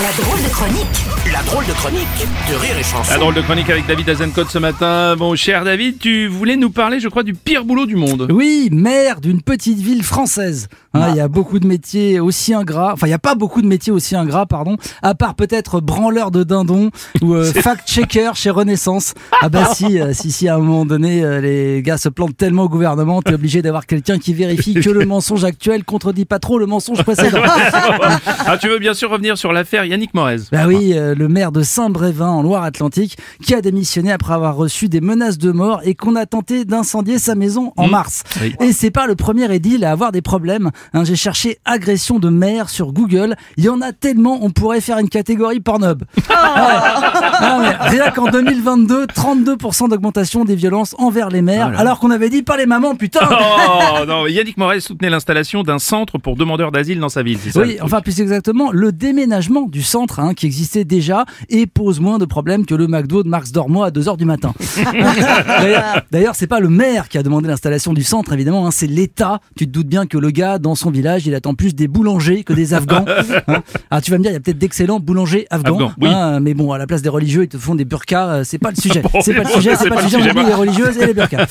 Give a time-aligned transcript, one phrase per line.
[0.00, 2.06] La drôle de chronique La drôle de chronique
[2.48, 3.10] de Rire et Chanson.
[3.10, 5.16] La drôle de chronique avec David Azencott ce matin.
[5.16, 8.28] Bon, cher David, tu voulais nous parler, je crois, du pire boulot du monde.
[8.30, 10.68] Oui, maire d'une petite ville française.
[10.94, 12.92] Hein, Il y a beaucoup de métiers aussi ingrats.
[12.92, 14.76] Enfin, il n'y a pas beaucoup de métiers aussi ingrats, pardon.
[15.02, 16.90] À part peut-être branleur de dindon
[17.20, 19.14] ou euh, fact-checker chez Renaissance.
[19.42, 22.36] Ah bah si, euh, si, si, à un moment donné, euh, les gars se plantent
[22.36, 26.38] tellement au gouvernement, t'es obligé d'avoir quelqu'un qui vérifie que le mensonge actuel contredit pas
[26.38, 27.42] trop le mensonge précédent.
[27.44, 30.36] ah, tu veux bien sûr revenir sur l'affaire Yannick Morez.
[30.52, 34.88] Bah oui, euh, le maire de Saint-Brévin en Loire-Atlantique qui a démissionné après avoir reçu
[34.88, 37.90] des menaces de mort et qu'on a tenté d'incendier sa maison en Mmh.
[37.90, 38.22] mars.
[38.40, 38.54] Oui.
[38.60, 40.70] Et c'est pas le premier édile à avoir des problèmes.
[40.94, 43.34] Hein, J'ai cherché agression de maire sur Google.
[43.56, 46.04] Il y en a tellement, on pourrait faire une catégorie Pornhub.
[47.40, 52.10] Ah, mais rien qu'en 2022, 32% d'augmentation des violences envers les maires, Ah alors qu'on
[52.10, 53.28] avait dit pas les mamans, putain.
[53.30, 57.52] Oh non, Yannick Morez soutenait l'installation d'un centre pour demandeurs d'asile dans sa ville, c'est
[57.52, 62.00] ça Oui, enfin plus exactement, le déménagement du centre hein, qui existait déjà et pose
[62.00, 64.52] moins de problèmes que le McDo de Marx Dormois à 2h du matin.
[66.10, 69.40] D'ailleurs- c'est pas le maire qui a demandé l'installation du centre, évidemment, hein, c'est l'État.
[69.56, 72.44] Tu te doutes bien que le gars, dans son village, il attend plus des boulangers
[72.44, 73.04] que des Afghans.
[73.48, 73.62] hein.
[73.90, 76.08] Alors tu vas me dire, il y a peut-être d'excellents boulangers afghans, oui.
[76.08, 78.58] hein, mais bon, à la place des religieux, ils te font des burkas, euh, c'est
[78.58, 79.02] pas le sujet.
[79.02, 81.46] Bon, c'est pas le sujet, c'est pas le sujet, oublie les religieuses et les burkas.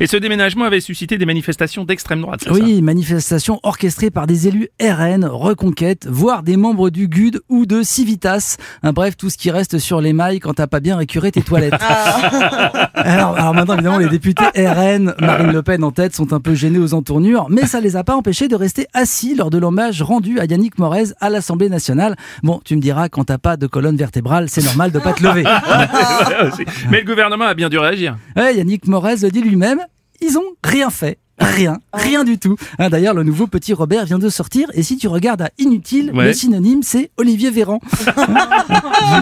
[0.00, 4.68] Et ce déménagement avait suscité des manifestations d'extrême droite, Oui, manifestation orchestrée par des élus
[4.80, 8.56] RN, Reconquête, voire des membres du GUD ou de Civitas.
[8.82, 11.42] Hein, bref, tout ce qui reste sur les mailles quand t'as pas bien récuré tes
[11.42, 11.74] toilettes.
[12.94, 16.54] alors, alors maintenant, évidemment, les députés RN, Marine Le Pen en tête, sont un peu
[16.54, 20.02] gênés aux entournures, mais ça les a pas empêchés de rester assis lors de l'hommage
[20.02, 22.16] rendu à Yannick Morez à l'Assemblée nationale.
[22.42, 25.22] Bon, tu me diras, quand t'as pas de colonne vertébrale, c'est normal de pas te
[25.22, 25.44] lever.
[26.90, 28.16] Mais le gouvernement a bien dû réagir.
[28.36, 29.80] Ouais, Yannick Morez le dit lui-même,
[30.20, 31.18] ils ont rien fait.
[31.40, 32.56] Rien, rien du tout.
[32.78, 36.10] Hein, D'ailleurs, le nouveau petit Robert vient de sortir, et si tu regardes à inutile,
[36.14, 36.26] Ouais.
[36.26, 37.80] le synonyme c'est Olivier Véran.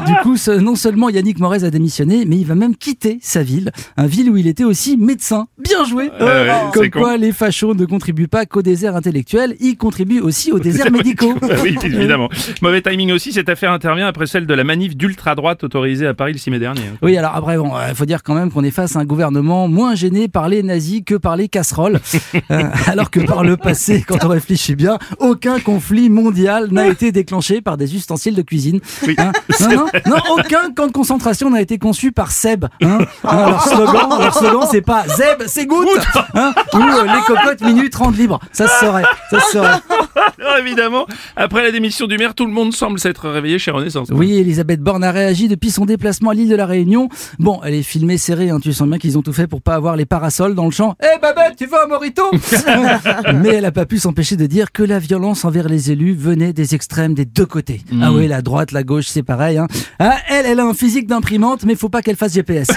[0.07, 3.43] du, du coup, non seulement Yannick Morez a démissionné, mais il va même quitter sa
[3.43, 5.47] ville, un ville où il était aussi médecin.
[5.59, 6.11] Bien joué.
[6.21, 7.01] Ouais, Comme con.
[7.01, 11.35] quoi, les fachos ne contribuent pas qu'au désert intellectuel, ils contribuent aussi aux déserts médicaux.
[11.63, 12.29] oui, évidemment.
[12.63, 16.33] Mauvais timing aussi, cette affaire intervient après celle de la manif d'ultra-droite autorisée à Paris
[16.33, 16.81] le 6 mai dernier.
[16.83, 16.97] hein.
[17.03, 19.69] Oui, alors après, bon, il faut dire quand même qu'on est face à un gouvernement
[19.69, 22.01] moins gêné par les nazis que par les casseroles.
[22.51, 27.11] Euh, alors que par le passé, quand on réfléchit bien, aucun conflit mondial n'a été
[27.11, 28.81] déclenché par des ustensiles de cuisine.
[29.07, 29.17] Oui.
[29.19, 32.67] Hein non, non, non, aucun camp de concentration n'a été conçu par Seb.
[32.83, 35.89] Hein Hein, leur slogan, leur slogan, c'est pas Zeb, c'est goutte,
[36.35, 38.41] hein ou euh, les cocottes minutes rendent libre.
[38.53, 39.79] Ça se saurait, ça se saurait.
[40.41, 41.07] Alors évidemment,
[41.37, 44.09] après la démission du maire, tout le monde semble s'être réveillé chez Renaissance.
[44.11, 47.09] Oui, Elisabeth Borne a réagi depuis son déplacement à l'île de la Réunion.
[47.39, 49.75] Bon, elle est filmée serrée, hein, tu sens bien qu'ils ont tout fait pour pas
[49.75, 50.95] avoir les parasols dans le champ.
[51.03, 52.23] Eh Babette, tu veux un morito
[53.35, 56.53] Mais elle a pas pu s'empêcher de dire que la violence envers les élus venait
[56.53, 57.83] des extrêmes des deux côtés.
[58.03, 59.59] Ah oui, la droite, la gauche, c'est pareil.
[59.59, 59.67] Hein.
[59.99, 62.69] Ah, elle, elle a un physique d'imprimante, mais faut pas qu'elle fasse GPS.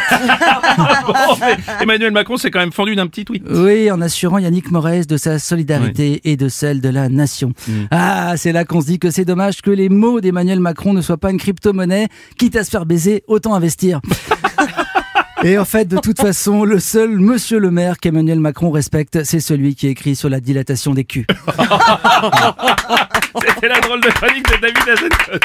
[1.07, 1.13] Bon,
[1.81, 3.43] Emmanuel Macron s'est quand même fendu d'un petit tweet.
[3.49, 7.38] Oui, en assurant Yannick Morez de sa solidarité et de celle de la nation.
[7.91, 11.01] Ah, c'est là qu'on se dit que c'est dommage que les mots d'Emmanuel Macron ne
[11.01, 12.07] soient pas une crypto-monnaie.
[12.37, 14.01] Quitte à se faire baiser, autant investir.
[15.43, 19.39] Et en fait, de toute façon, le seul monsieur le maire qu'Emmanuel Macron respecte, c'est
[19.39, 21.25] celui qui écrit sur la dilatation des culs.
[23.47, 25.41] C'était la drôle de chronique de David Azencott.